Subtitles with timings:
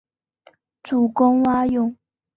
[0.81, 1.95] 主攻蛙泳。